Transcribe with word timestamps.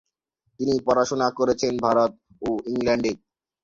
তিনি 0.59 0.73
পড়াশোনা 0.85 1.27
করেছেন 1.39 1.73
ভারত 1.85 2.11
ও 2.41 2.49
ইংল্যান্ডে। 2.71 3.11